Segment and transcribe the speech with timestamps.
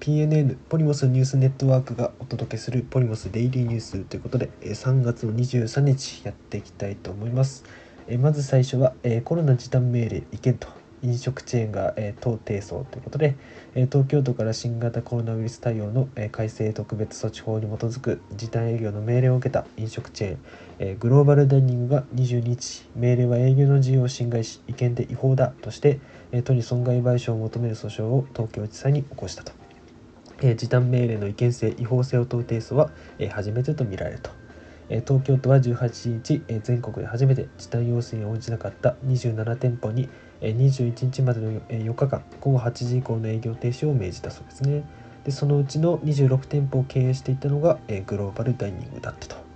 [0.00, 7.64] PNN ポリモスニュースネットワークがお届けするポリモスデイリーニュースということで3月の23日やっていきたいと思います。
[8.18, 8.94] まず最初は
[9.24, 10.68] コロナ時短命令違憲と
[11.02, 13.36] 飲食チェーンが党提訴ということで
[13.74, 26.00] 東京都から新型コロナウイルス対応の改正特別措置法に基づく時短営業の命令を受けた飲食チェーングローバルダイニングが22日命令は営業の自由を侵害し違憲で違法だとして
[26.44, 29.52] 都に損害賠償を求める訴訟を東京地裁に起こしたと。
[30.40, 32.90] 時短命令の違憲性違法性を問う提訴は、
[33.30, 34.30] 初めてとみられると、
[34.88, 40.08] 東京都は18日、全国で初めて時短要請に応じなかった27店舗に、
[40.40, 44.84] え21日までの4日間午後8時以降の営業停止を命じたそうですね。
[45.24, 49.49] でそのうちの26店舗を経営していたのが、グローバルダイニングだったと。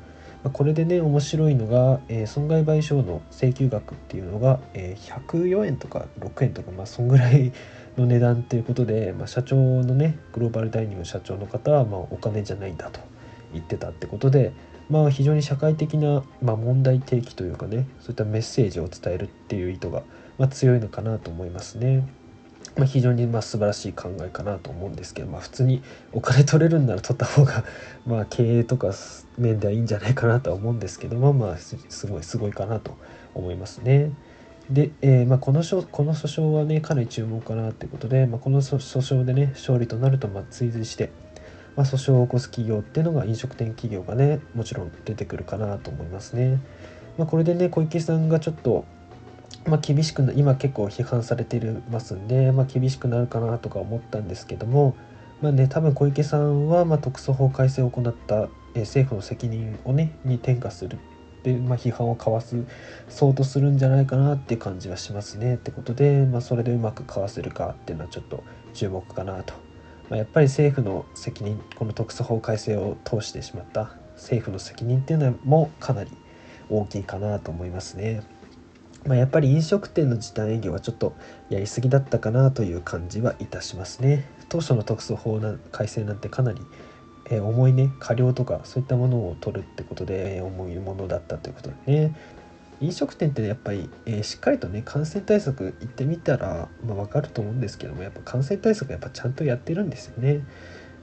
[0.45, 7.53] まこれでね面白いのが、え損害賠償の請求額っていうのが、え104円とか6円とかまあそんぐらい
[7.97, 13.01] の値段ということで、まあ、社長のねグローバルダイニング社長の方はまお金じゃないんだと
[13.53, 14.53] 言ってたってことで、
[14.91, 20.03] まあ、非常に社会的な、まあ、問題提起というかねそういったメッセージを伝えるっていう意図が、
[20.39, 22.07] ま、強いのかなと思いますね。
[22.77, 27.65] まあ、非常にまあ素晴らしい考えかなと思うんですけど、まあ、普通にお金取れるんなら取った方が
[28.07, 28.93] まあ経営とか
[29.39, 32.97] 面ではいいんじゃないかなとは思うんですけども、まあ、すごいすごいかなと
[33.35, 34.11] 思いますね。
[34.71, 41.11] で、えーまあ、このこの訴訟はねかなり注目かなということで、まあ、この訴訟でね勝利となるとまあ追随して、
[41.77, 46.61] まあ、訴訟を起こす企業っていうのが飲食店企業がねもちろん出てくるかなと思いますね。
[47.19, 48.85] まあ、これでね小池さんがちょっと
[49.67, 54.95] まあ、厳しく今結構批判されていますんで、まあ、厳しくなるかなとか思ったんですけども、
[55.41, 60.99] まあね、多分小池さんはま特措法改正を行った、え政府の責任をねに転嫁する。
[61.45, 62.65] で、まあ、批判をかわす
[63.09, 65.55] そうとするんじゃないかなって感じはしますね。
[65.55, 69.55] ってことで、まあ、それでうまくかわせるかっていうのはちょっと注目かなと、
[70.11, 76.11] まあ、やっぱり政府の責任この特措法改正を通してしまった政府の責任っていうのもかなり
[76.71, 78.23] 大きいかなと思いますね。
[79.07, 81.15] まあ、やっぱり飲食店の時短営業はちょっと
[81.51, 84.27] やりすぎだったかなという感じはいたしますね。
[84.49, 86.61] 当初の特措法な改正なんてかなり
[87.31, 92.17] えー、重いね過料とかそういったものを取るってことで、えー、重いものだったということでね
[92.81, 100.45] 飲食店ってやっぱり、えー、しっかりとね感染対策行ってみたら、まあ、分かると思うんですけどもやっぱ感染対策やっぱちゃんとやってるんですよね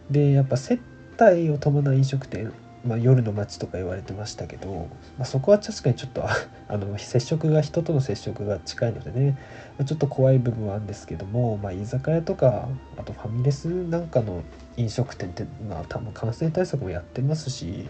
[0.09, 0.79] でやっぱ接
[1.18, 2.51] 待を伴う飲食店
[2.84, 9.38] まあ、夜の街とか言われてましたけど、まあ、そこは確かにちょっと あの接触が人との接触が近いのでね
[9.86, 14.42] ちょっと怖い部分はあるんですけども、まあ、居酒屋とかあとファミレスなんかの
[14.78, 17.88] 飲食店って、まあ、多分感染対策もやってますし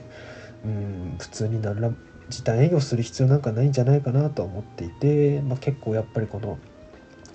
[0.66, 1.92] うん普通に何ら
[2.30, 6.60] 時短営業する必要なんかないんじゃないかなと思っていて、まあ、結構やっぱりこの、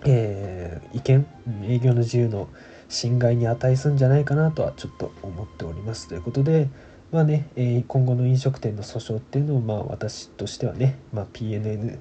[0.05, 1.27] えー、意見
[1.65, 2.49] 営業の自由の
[2.88, 6.69] 侵害に値するんじゃないかなとはちょっと思っておりますということで。
[7.12, 11.99] まあね、え今後の飲食店の訴訟っていうのをまあ私としてはね、まあ、PNN、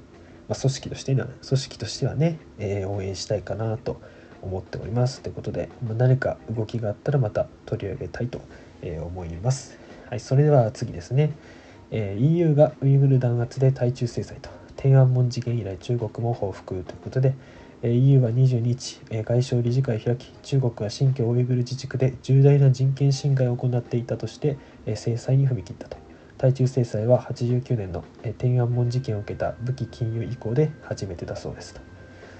[0.50, 4.02] まあ、組織として組織としてはね、えー、応援したいかなと
[4.42, 8.42] 思っておりますということで、まあ、何か動きがあったらまた取り上げたいと
[8.82, 9.78] 思います。
[10.10, 11.34] はい、それでは次ですね、
[11.92, 17.36] えー、EU がウイグル弾圧で対中制裁と天安門事件以来中国も報復ということで、
[17.84, 25.98] EU は22日、外相理事会を開き、中国は新疆ウイグル自治区で重大な人権侵害を行っていたとして、制裁に踏み切ったと。
[26.38, 28.04] 対中制裁は89年の
[28.38, 31.82] 天安門事件を受けた武器禁輸以降で初めてだそうですと。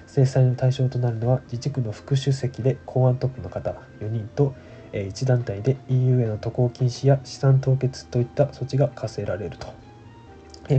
[0.06, 4.54] 制裁の対象となるのは自治区の副主席で公安トップの方4人と
[4.92, 9.74] 1団体で EU への渡航禁止や資産凍結といった措置が課せられると。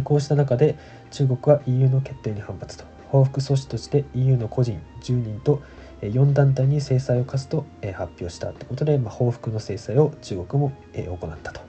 [0.04, 0.76] こうした中で
[1.10, 2.84] 中国は EU の決定に反発と。
[3.08, 5.62] 報復措置として EU の個人10人と
[6.02, 7.64] 4団体に制裁を科すと
[7.94, 11.60] 発表したということで、まあ、報復の制裁を中国も行ったと。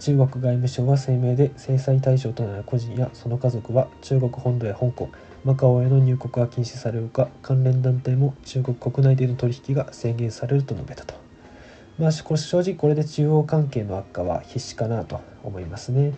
[0.00, 5.08] 中国外務省は声明で制裁対象となる個人やその家族は中国本土や香港、
[5.44, 11.14] マカオへの入国が禁止されるか関連団体も中国国内での取引が制限されると述べたと。
[11.98, 16.12] まあ、正直これで中央関係の悪化は必至かなと思いますね。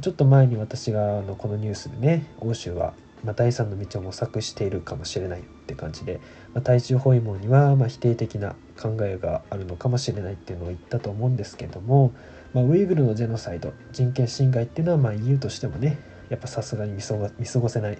[0.00, 2.94] ちょっと前に私があのこのニュースでね、欧州は
[3.24, 6.20] まあ、第三の道を模索しているかもしれないって感じで、
[6.52, 12.12] まあ、対中包囲網にはま否定的な考えがあるのかもしれないっていうのを言ったと思うんですけども、
[12.52, 15.98] まあ、ウイグルのジェノサイド人権侵害っていうのはまあ EU としてもね
[16.28, 17.98] やっぱさすがに見過ごせない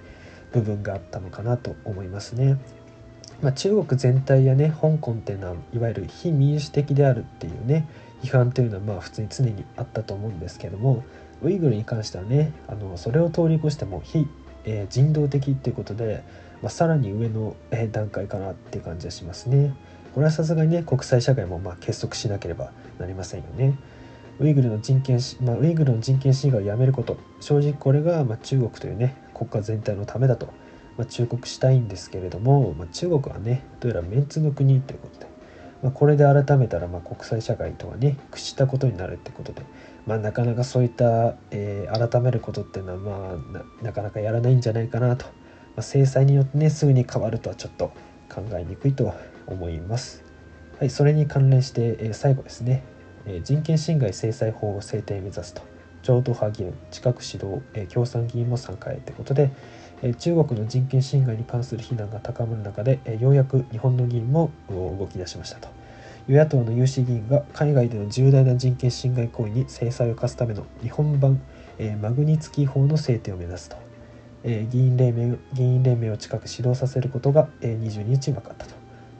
[0.52, 2.58] 部分があったのかなと思いますね。
[3.42, 7.86] まあ、中国全体やね香港っていうのはいわゆる非民主的であるっていうね
[8.22, 11.04] 批判というのはまあ普通に常にあったと思うんですけども
[11.42, 14.26] ウイグルに関してはねあのそれを通り越しても非
[14.64, 16.22] えー、人道的っていうことで、
[16.62, 19.74] まあ、さらに上の、えー、段階かなっていう感じがしますね。
[20.14, 23.76] これはさすがにね国際社会もま結束しなければなりませんよね。
[24.40, 30.46] ウイグルの人権、まあ、ウイグルの人権侵害をやめること正直これがま中国というね国家全体のためだと、
[30.96, 35.26] まあ、忠告したいんですけれども、まあ、中国はねどうやらメンツの国ということで、
[35.82, 39.62] まあ、これで改めたらま国際社会とはね屈したことになるってことで、
[40.06, 45.32] まあ、なかなかそういった、えー、改めることっていうのはまあなかなかやらないんじゃないかなと、ま
[45.78, 47.92] あ、制裁によってねすぐに変わるとはちょっと
[48.28, 49.12] 考えにくいと
[49.46, 50.24] 思います。
[50.78, 52.82] はい、それに関連して、えー、最後ですね、
[53.26, 55.62] えー、人権侵害制裁法を制定目指すと。
[56.02, 59.50] 超党派議員近く指導、えー、共産議員も参加へということで、
[60.02, 65.68] え、中国の人権侵害に関する非難が高まる中で、え、ようやく日本の議員も動き出しましたと。
[66.26, 71.42] 与野党の有志議員が海外での重大な人権侵害行為に制裁を科すための日本版、
[71.78, 73.76] えー、マグニツキー法の制定を目指すと、
[74.42, 78.74] えー、議員連盟議員連盟を近く指導させることが、えー、22日分かったと。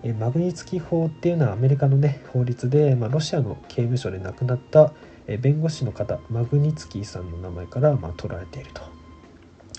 [0.07, 4.93] えマグニツキー法っていうのはアメリカのね法律で、まあ、ロシアの刑務所で亡くなった
[5.27, 8.83] え弁護士の方マグニツキーさんの名前から、まあ、取られていると、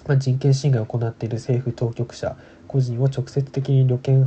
[0.08, 2.36] まあ、人権侵害を行っている政府当局者
[2.68, 4.26] 個人を直接的に旅券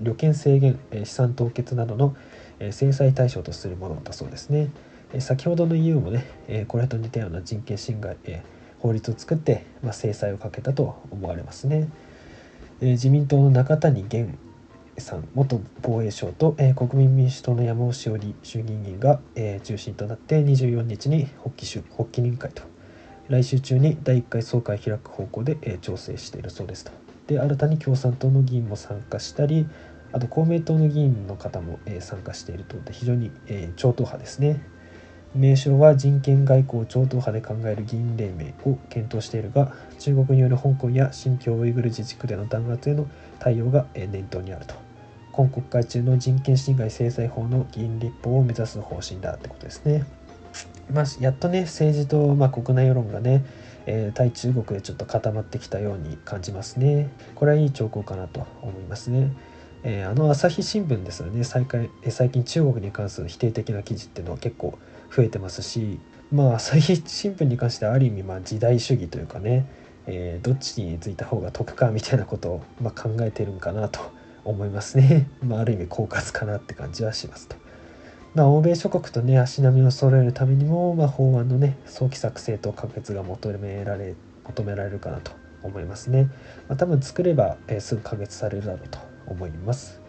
[0.00, 2.14] 旅券制限、え資産凍結などの、
[2.58, 4.70] え制裁対象とするものだそうですね、
[5.12, 8.42] え先ほどの EU もね、えこれと似たような人権侵害、え
[8.78, 11.88] 法律を作って、まあ、制裁をかけたと思われますね、
[12.80, 14.38] え自民党の中谷元
[14.98, 22.62] さん元防衛省と、え、国民民主党の山尾志織衆議院議員が、え、中心となって24日に発起発起人会と
[23.28, 27.09] 来週中に第1回総会開く方向で、え、調整しているそうですと。
[27.30, 29.68] で新たに共産党の議員も参加したり
[30.10, 34.60] あと公明党の議員の方も、え、参加しているとで非常に、え、超党派ですね
[35.32, 44.74] 名称は人権外交超党派で考える議員連盟を検討しているが中国による香港や新疆ウイグル自治区での弾圧への対応が念頭にあると
[45.30, 50.04] 今国会中の人権侵害制裁法の議員立法を目指す方針だってことですね。
[50.92, 53.44] まあ、やっとね政治と、まあ、国内世論がね、
[53.86, 57.10] えー、対中国でちょっと固まってきたように感じますね。
[57.34, 59.32] これはいい兆候かなと思いますね。
[59.82, 61.66] えー、あの朝日新聞ですよね最
[62.10, 64.78] 最近中国に関する否定的な記事っていうのは結構
[65.14, 65.98] 増えてますし
[66.30, 69.66] まあ朝日新聞に関してはある意味まあ時代主義というかね、
[70.06, 74.00] えー、どっちについた方が得かみたいなことをま考えてるんかなと
[74.44, 75.28] 思いますね。
[75.42, 77.56] まあ、ある意味狡猾かなって感じはしますと。
[78.34, 85.32] まあ、欧米諸国とね足並みを揃えるためにも、まあ、法案のね早期作成と可決が求められ求められるかなと
[85.62, 86.24] 思いますね。
[86.68, 90.00] まあ、多分作れば、えー、すぐ可決されるだろうと思います。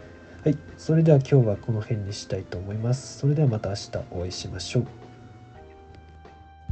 [0.44, 3.18] はい、それでは今日はこの辺にしたいと思います。
[3.18, 5.11] それではまた明日お会いしましょう。